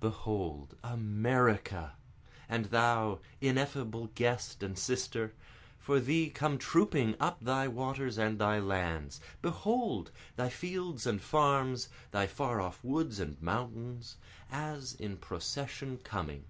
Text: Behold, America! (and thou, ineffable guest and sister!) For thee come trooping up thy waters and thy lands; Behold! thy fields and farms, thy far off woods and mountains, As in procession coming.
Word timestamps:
Behold, 0.00 0.74
America! 0.82 1.96
(and 2.48 2.64
thou, 2.64 3.18
ineffable 3.42 4.06
guest 4.14 4.62
and 4.62 4.78
sister!) 4.78 5.34
For 5.78 6.00
thee 6.00 6.30
come 6.30 6.56
trooping 6.56 7.14
up 7.20 7.36
thy 7.44 7.68
waters 7.68 8.16
and 8.16 8.38
thy 8.38 8.58
lands; 8.58 9.20
Behold! 9.42 10.12
thy 10.34 10.48
fields 10.48 11.06
and 11.06 11.20
farms, 11.20 11.90
thy 12.10 12.26
far 12.26 12.58
off 12.58 12.82
woods 12.82 13.20
and 13.20 13.36
mountains, 13.42 14.16
As 14.50 14.94
in 14.94 15.18
procession 15.18 15.98
coming. 15.98 16.46